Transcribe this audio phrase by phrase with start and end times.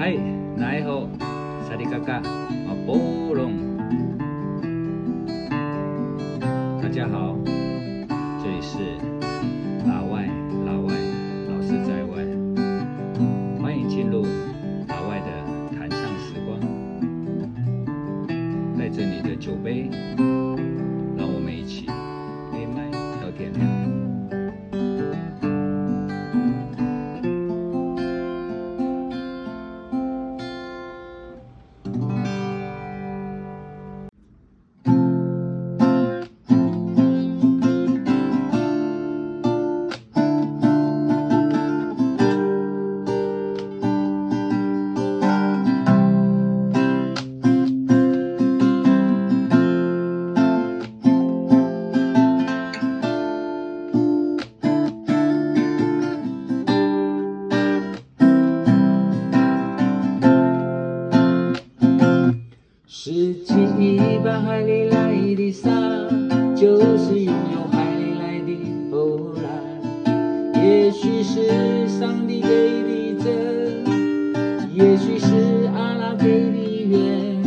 [0.00, 0.16] 嗨，
[0.56, 1.06] 奈好，
[1.68, 3.52] 萨利嘎嘎，马波隆。
[6.80, 7.36] 大家好，
[8.42, 8.78] 这里是
[9.86, 10.26] 老外，
[10.64, 10.94] 老外，
[11.50, 12.24] 老是在外，
[13.60, 14.24] 欢迎进入
[14.88, 16.58] 老外的谈唱时光，
[18.78, 19.90] 带着你的酒杯，
[63.02, 63.10] 拾
[63.46, 65.70] 起一把海里来的沙，
[66.54, 68.52] 就是拥有海里来的
[68.90, 70.62] 波澜。
[70.62, 72.48] 也许是上帝给
[72.82, 76.58] 的真，也许是阿拉给的
[76.90, 77.42] 缘。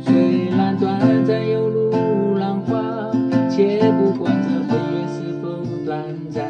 [0.00, 3.10] 虽然短暂犹如浪花，
[3.50, 6.46] 且不管这飞跃是否短暂。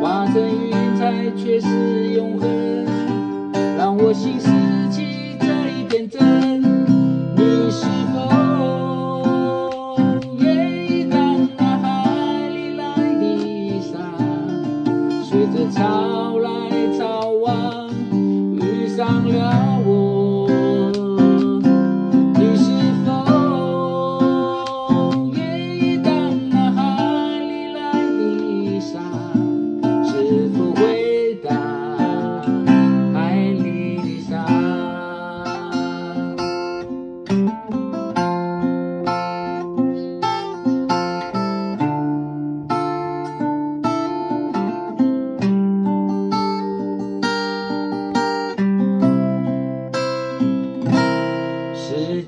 [0.00, 1.66] 化成云彩却是
[2.14, 2.48] 永恒，
[3.76, 4.38] 让我心
[15.46, 15.70] 沙，随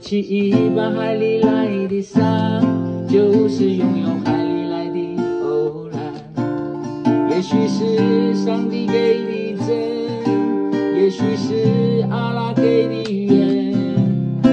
[0.00, 2.22] 拾起一把海里来的沙，
[3.09, 4.98] 就是拥有海里来的
[5.42, 5.98] 偶然。
[7.28, 13.75] 也许是上帝给的真，也许是阿拉给的缘。
[14.44, 14.53] 虽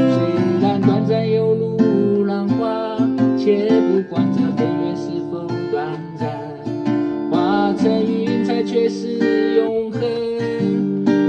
[0.61, 2.97] 然短暂犹如浪花，
[3.37, 6.27] 且不管这飞跃是否短暂。
[7.29, 10.01] 化成云彩却是永恒，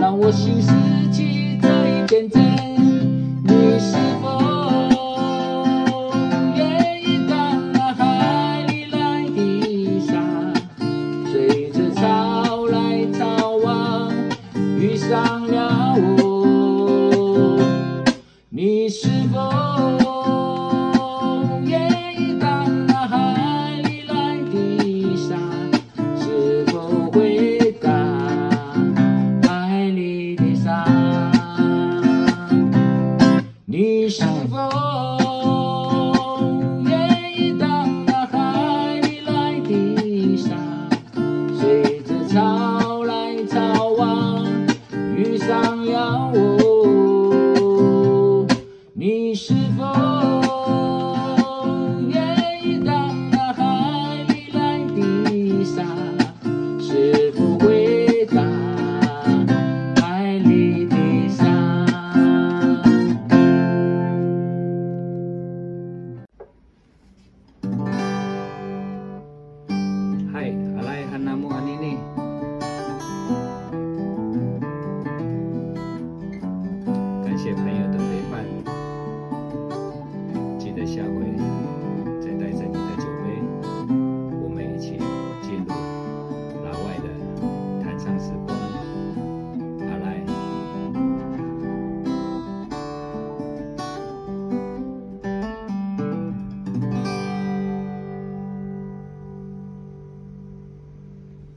[0.01, 0.55] 让我心
[18.57, 19.66] 你是否